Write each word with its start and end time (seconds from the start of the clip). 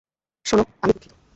শোনো, 0.45 0.63
আমি 0.81 0.91
দুঃখিত। 0.93 1.11